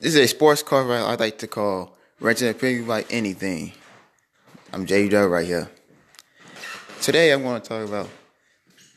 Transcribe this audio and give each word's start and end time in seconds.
This 0.00 0.14
is 0.14 0.20
a 0.20 0.28
sports 0.28 0.62
car 0.62 0.90
I 0.90 1.14
like 1.16 1.36
to 1.40 1.46
call 1.46 1.94
renting 2.20 2.48
a 2.48 2.54
pig 2.54 2.88
like 2.88 3.12
anything. 3.12 3.72
I'm 4.72 4.86
Jay 4.86 5.10
Dub 5.10 5.30
right 5.30 5.46
here. 5.46 5.68
Today 7.02 7.32
I'm 7.32 7.42
going 7.42 7.60
to 7.60 7.68
talk 7.68 7.86
about 7.86 8.08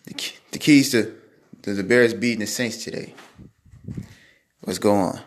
the, 0.06 0.32
the 0.52 0.60
keys 0.60 0.92
to, 0.92 1.14
to 1.64 1.74
the 1.74 1.84
Bears 1.84 2.14
beating 2.14 2.40
the 2.40 2.48
Saints 2.48 2.86
today. 2.86 3.14
What's 4.62 4.80
going 4.80 5.02
on? 5.02 5.20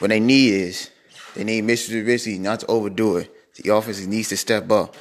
What 0.00 0.08
they 0.08 0.20
need 0.20 0.52
is 0.52 0.90
they 1.34 1.44
need 1.44 1.64
Mr. 1.64 2.04
Trubisky 2.04 2.38
not 2.38 2.60
to 2.60 2.66
overdo 2.66 3.16
it. 3.16 3.34
The 3.56 3.74
offense 3.74 4.04
needs 4.04 4.28
to 4.28 4.36
step 4.36 4.70
up. 4.70 4.94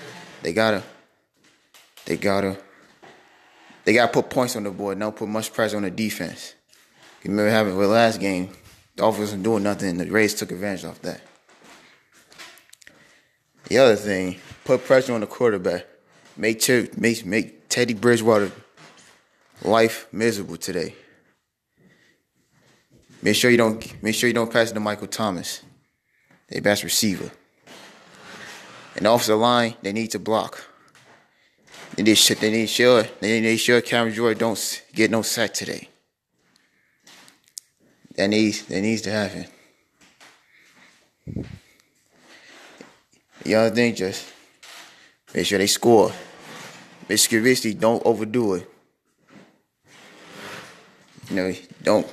They 0.44 0.54
gotta, 0.54 0.82
they 2.06 2.16
gotta, 2.16 2.58
they 3.84 3.96
gotta 3.96 4.14
put 4.14 4.30
points 4.30 4.56
on 4.56 4.64
the 4.64 4.72
board. 4.72 4.98
Don't 4.98 5.14
put 5.14 5.28
much 5.28 5.52
pressure 5.52 5.76
on 5.76 5.84
the 5.84 5.92
defense. 5.92 6.56
You 7.22 7.32
remember 7.32 7.52
having 7.52 7.78
the 7.78 7.88
last 7.88 8.22
game, 8.22 8.52
the 8.96 9.06
offense 9.06 9.20
wasn't 9.20 9.44
doing 9.44 9.64
nothing. 9.64 9.98
The 9.98 10.06
Rays 10.10 10.34
took 10.34 10.52
advantage 10.52 10.86
of 10.86 11.02
that. 11.02 11.22
The 13.66 13.78
other 13.78 13.96
thing, 13.96 14.38
put 14.66 14.84
pressure 14.86 15.14
on 15.14 15.22
the 15.22 15.28
quarterback. 15.28 15.86
Make 16.36 16.68
make 16.98 17.26
make 17.26 17.70
Teddy 17.70 17.94
Bridgewater 17.94 18.52
life 19.64 20.08
miserable 20.12 20.58
today. 20.58 20.96
Make 23.22 23.36
sure 23.36 23.52
you 23.52 23.58
don't 23.58 24.04
make 24.04 24.16
sure 24.16 24.28
you 24.28 24.34
don't 24.34 24.52
pass 24.52 24.72
it 24.72 24.74
to 24.74 24.80
Michael 24.80 25.08
Thomas, 25.08 25.62
their 26.50 26.62
best 26.62 26.84
receiver. 26.84 27.32
And 28.96 29.08
off 29.08 29.26
the 29.26 29.36
line, 29.36 29.76
they 29.82 29.94
need 29.94 30.12
to 30.12 30.20
block. 30.20 30.66
They 31.96 32.04
need, 32.04 32.18
they 32.18 32.52
need 32.52 32.68
sure 32.68 33.04
they 33.20 33.40
need 33.40 33.58
sure 33.58 33.82
Cameron 33.82 34.16
Jordan 34.16 34.38
don't 34.38 34.84
get 34.94 35.12
no 35.12 35.22
sack 35.22 35.54
today. 35.54 35.91
That 38.22 38.28
needs 38.28 38.62
that 38.66 38.82
needs 38.82 39.02
to 39.02 39.10
happen. 39.10 39.48
Other 43.48 43.72
thing, 43.72 43.96
just 43.96 44.32
make 45.34 45.48
sure 45.48 45.58
they 45.58 45.66
score. 45.66 46.12
Mr. 47.10 47.42
Trubisky 47.42 47.80
don't 47.80 48.06
overdo 48.06 48.54
it. 48.54 48.72
You 51.32 51.36
know, 51.36 51.54
don't. 51.82 52.08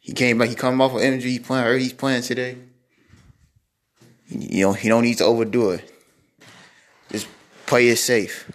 He 0.00 0.12
came 0.12 0.38
back. 0.38 0.48
He 0.48 0.56
come 0.56 0.80
off 0.80 0.96
of 0.96 1.00
energy. 1.00 1.30
He 1.30 1.38
playing. 1.38 1.78
He's 1.78 1.92
playing 1.92 2.22
today. 2.22 2.58
You 4.26 4.66
know, 4.66 4.72
he 4.72 4.88
don't 4.88 5.04
need 5.04 5.18
to 5.18 5.24
overdo 5.26 5.70
it. 5.70 5.88
Just 7.08 7.28
play 7.66 7.86
it 7.86 7.98
safe. 7.98 8.50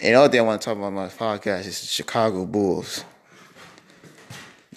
And 0.00 0.14
the 0.14 0.14
other 0.14 0.30
thing 0.30 0.42
I 0.42 0.44
want 0.44 0.62
to 0.62 0.64
talk 0.64 0.78
about 0.78 0.92
my 0.92 1.08
podcast 1.08 1.66
is 1.66 1.80
the 1.80 1.88
Chicago 1.88 2.46
Bulls. 2.46 3.02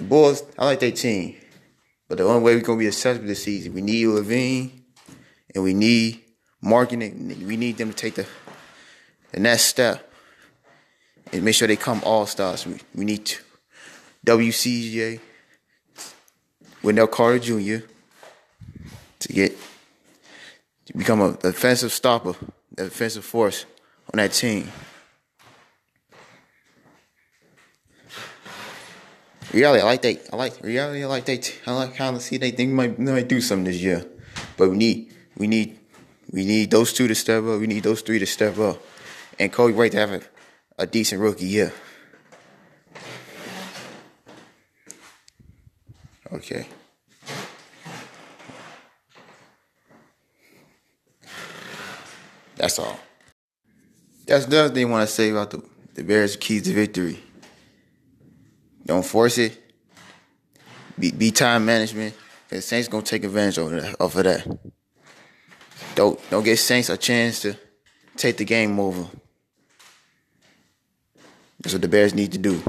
The 0.01 0.07
Bulls, 0.07 0.43
I 0.57 0.65
like 0.65 0.79
their 0.79 0.91
team. 0.91 1.35
But 2.07 2.17
the 2.17 2.23
only 2.23 2.41
way 2.41 2.55
we're 2.55 2.61
gonna 2.61 2.79
be 2.79 2.89
successful 2.89 3.27
this 3.27 3.43
season, 3.43 3.73
we 3.73 3.81
need 3.81 4.07
LaVine 4.07 4.71
and 5.53 5.63
we 5.63 5.75
need 5.75 6.21
Markkanen. 6.63 7.45
We 7.45 7.55
need 7.55 7.77
them 7.77 7.91
to 7.91 7.95
take 7.95 8.15
the 8.15 8.25
the 9.31 9.39
next 9.39 9.65
step 9.65 10.11
and 11.31 11.43
make 11.43 11.53
sure 11.53 11.67
they 11.67 11.75
come 11.75 12.01
all 12.03 12.25
stars. 12.25 12.65
We, 12.65 12.79
we 12.95 13.05
need 13.05 13.25
to. 13.27 13.43
WCJ, 14.25 15.19
Wendell 16.81 17.07
Carter 17.07 17.39
Jr. 17.39 17.85
to 19.19 19.33
get 19.33 19.55
to 20.85 20.97
become 20.97 21.21
a 21.21 21.33
defensive 21.33 21.91
stopper, 21.91 22.33
a 22.77 22.85
defensive 22.85 23.23
force 23.23 23.65
on 24.11 24.17
that 24.17 24.31
team. 24.33 24.71
Reality, 29.53 29.81
I 29.81 29.85
like 29.85 30.01
that. 30.03 30.29
I 30.31 30.35
like 30.37 30.63
reality. 30.63 31.03
I 31.03 31.07
like 31.07 31.25
that. 31.25 31.53
I 31.67 31.73
like 31.73 31.95
how 31.95 32.17
see 32.19 32.37
they 32.37 32.51
think 32.51 32.71
might 32.71 32.97
they 32.97 33.11
might 33.11 33.27
do 33.27 33.41
something 33.41 33.65
this 33.65 33.81
year, 33.81 34.05
but 34.55 34.69
we 34.69 34.77
need 34.77 35.13
we 35.35 35.47
need 35.47 35.77
we 36.31 36.45
need 36.45 36.71
those 36.71 36.93
two 36.93 37.07
to 37.07 37.15
step 37.15 37.43
up. 37.43 37.59
We 37.59 37.67
need 37.67 37.83
those 37.83 38.01
three 38.01 38.19
to 38.19 38.25
step 38.25 38.57
up, 38.57 38.81
and 39.37 39.51
Coby 39.51 39.75
White 39.75 39.91
to 39.91 39.97
have 39.97 40.11
a, 40.11 40.21
a 40.77 40.87
decent 40.87 41.21
rookie 41.21 41.47
year. 41.47 41.73
Okay. 46.31 46.67
That's 52.55 52.79
all. 52.79 52.97
That's 54.27 54.45
the 54.45 54.59
other 54.59 54.73
thing 54.73 54.87
I 54.87 54.89
want 54.89 55.09
to 55.09 55.13
say 55.13 55.29
about 55.29 55.49
the, 55.49 55.61
the 55.95 56.03
Bears' 56.03 56.37
keys 56.37 56.61
to 56.63 56.73
victory. 56.73 57.19
Don't 58.85 59.05
force 59.05 59.37
it. 59.37 59.57
Be, 60.97 61.11
be 61.11 61.31
time 61.31 61.65
management. 61.65 62.15
The 62.49 62.61
Saints 62.61 62.87
gonna 62.87 63.03
take 63.03 63.23
advantage 63.23 63.57
of 63.57 63.71
that, 63.71 63.95
of 63.99 64.13
that. 64.13 64.59
Don't 65.95 66.19
don't 66.29 66.43
get 66.43 66.57
Saints 66.57 66.89
a 66.89 66.97
chance 66.97 67.41
to 67.41 67.57
take 68.17 68.37
the 68.37 68.45
game 68.45 68.79
over. 68.79 69.07
That's 71.59 71.73
what 71.73 71.81
the 71.81 71.87
Bears 71.87 72.13
need 72.13 72.31
to 72.33 72.37
do. 72.37 72.61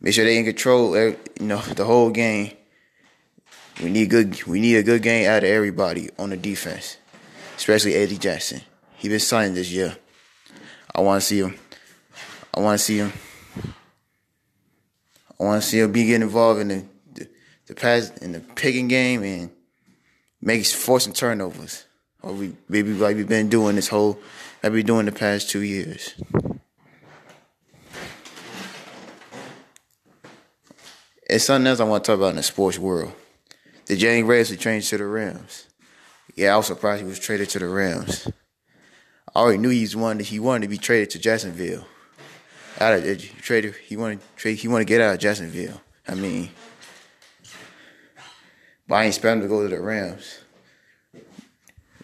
Make 0.00 0.14
sure 0.14 0.24
they 0.24 0.38
in 0.38 0.44
control. 0.44 0.96
You 0.96 1.16
know 1.40 1.60
the 1.60 1.84
whole 1.84 2.10
game. 2.10 2.52
We 3.82 3.90
need 3.90 4.10
good. 4.10 4.44
We 4.44 4.60
need 4.60 4.76
a 4.76 4.82
good 4.82 5.02
game 5.02 5.28
out 5.28 5.42
of 5.42 5.50
everybody 5.50 6.10
on 6.18 6.30
the 6.30 6.36
defense, 6.36 6.98
especially 7.56 7.94
Eddie 7.94 8.18
Jackson. 8.18 8.60
He 8.96 9.08
been 9.08 9.20
signed 9.20 9.56
this 9.56 9.70
year. 9.70 9.96
I 10.94 11.00
want 11.00 11.20
to 11.20 11.26
see 11.26 11.40
him. 11.40 11.58
I 12.54 12.60
want 12.60 12.78
to 12.78 12.84
see 12.84 12.98
him 12.98 13.12
I 15.40 15.44
want 15.44 15.62
to 15.62 15.68
see 15.68 15.80
him 15.80 15.92
be 15.92 16.04
getting 16.04 16.22
involved 16.22 16.60
in 16.60 16.68
the, 16.68 16.84
the, 17.14 17.28
the 17.66 17.74
pass 17.74 18.10
in 18.18 18.32
the 18.32 18.40
picking 18.40 18.88
game 18.88 19.22
and 19.22 19.50
make 20.40 20.66
forcing 20.66 21.12
turnovers. 21.12 21.84
Or 22.22 22.32
we 22.32 22.54
maybe 22.68 22.92
like 22.92 23.16
we've 23.16 23.28
been 23.28 23.48
doing 23.48 23.76
this 23.76 23.88
whole 23.88 24.18
like 24.62 24.72
we 24.72 24.82
doing 24.82 25.06
the 25.06 25.12
past 25.12 25.48
two 25.50 25.62
years. 25.62 26.14
It's 31.30 31.44
something 31.44 31.66
else 31.66 31.78
I 31.78 31.84
want 31.84 32.04
to 32.04 32.08
talk 32.10 32.18
about 32.18 32.30
in 32.30 32.36
the 32.36 32.42
sports 32.42 32.78
world. 32.78 33.12
The 33.86 33.96
Jalen 33.96 34.26
Ramsey 34.26 34.54
was 34.54 34.62
traded 34.62 34.84
to 34.84 34.98
the 34.98 35.06
Rams. 35.06 35.66
Yeah, 36.34 36.54
I 36.54 36.56
was 36.56 36.66
surprised 36.66 37.02
he 37.02 37.08
was 37.08 37.18
traded 37.18 37.50
to 37.50 37.58
the 37.58 37.68
Rams. 37.68 38.28
I 39.34 39.40
already 39.40 39.58
knew 39.58 39.68
he 39.68 39.94
wanted 39.94 40.26
he 40.26 40.40
wanted 40.40 40.62
to 40.62 40.68
be 40.68 40.78
traded 40.78 41.10
to 41.10 41.18
Jacksonville 41.18 41.86
out 42.80 42.94
of 42.94 43.22
traded. 43.42 43.74
He 43.86 43.96
wanted 43.96 44.20
trade. 44.36 44.56
He 44.58 44.68
want 44.68 44.82
to 44.82 44.84
get 44.84 45.00
out 45.00 45.14
of 45.14 45.20
Jacksonville. 45.20 45.80
I 46.06 46.14
mean, 46.14 46.50
but 48.86 48.94
I 48.94 49.04
ain't 49.04 49.14
expect 49.14 49.36
him 49.36 49.42
to 49.42 49.48
go 49.48 49.62
to 49.62 49.68
the 49.68 49.80
Rams. 49.80 50.38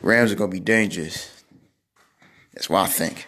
Rams 0.03 0.33
are 0.33 0.35
gonna 0.35 0.51
be 0.51 0.61
dangerous. 0.61 1.45
That's 2.53 2.69
what 2.69 2.83
I 2.83 2.87
think. 2.87 3.27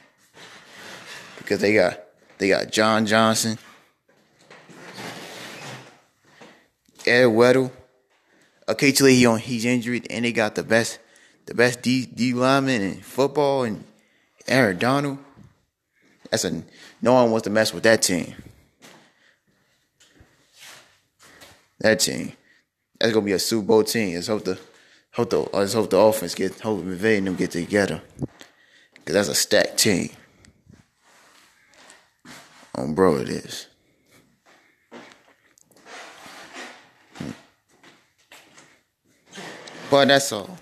Because 1.38 1.60
they 1.60 1.74
got 1.74 2.00
they 2.38 2.48
got 2.48 2.70
John 2.70 3.06
Johnson, 3.06 3.58
Ed 7.06 7.26
Weddle. 7.26 7.70
Occasionally 8.68 9.14
he 9.14 9.26
on 9.26 9.38
he's 9.38 9.64
injured, 9.64 10.06
and 10.10 10.24
they 10.24 10.32
got 10.32 10.56
the 10.56 10.64
best 10.64 10.98
the 11.46 11.54
best 11.54 11.80
D 11.80 12.04
D 12.04 12.34
lineman 12.34 12.82
in 12.82 13.00
football 13.00 13.62
and 13.62 13.84
Aaron 14.48 14.78
Donald. 14.78 15.18
That's 16.36 16.54
a 16.54 16.62
no 17.00 17.14
one 17.14 17.30
wants 17.30 17.44
to 17.44 17.50
mess 17.50 17.72
with 17.72 17.82
that 17.84 18.02
team. 18.02 18.34
That 21.80 22.00
team. 22.00 22.34
That's 23.00 23.14
gonna 23.14 23.24
be 23.24 23.32
a 23.32 23.38
Super 23.38 23.66
Bowl 23.66 23.82
team. 23.82 24.14
Let's 24.14 24.26
hope 24.26 24.44
the 24.44 24.60
hope 25.12 25.30
the 25.30 25.38
let's 25.54 25.72
hope 25.72 25.88
the 25.88 25.96
offense 25.96 26.34
get 26.34 26.60
hope 26.60 26.82
McVay 26.82 27.16
and 27.16 27.26
them 27.28 27.36
get 27.36 27.52
together. 27.52 28.02
Cause 29.06 29.14
that's 29.14 29.28
a 29.28 29.34
stacked 29.34 29.78
team. 29.78 30.10
On 32.74 32.92
bro 32.92 33.16
it 33.16 33.30
is. 33.30 33.68
But 39.90 40.08
that's 40.08 40.32
all. 40.32 40.58